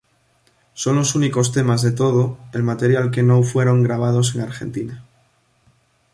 [0.73, 5.03] Son los únicos temas de todo el material que no fueron grabados en Argentina.